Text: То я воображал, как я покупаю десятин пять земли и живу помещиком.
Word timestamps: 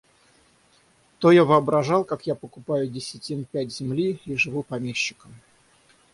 То 1.19 1.29
я 1.31 1.45
воображал, 1.45 2.03
как 2.03 2.25
я 2.25 2.33
покупаю 2.33 2.87
десятин 2.87 3.45
пять 3.45 3.71
земли 3.71 4.19
и 4.25 4.35
живу 4.35 4.63
помещиком. 4.63 5.31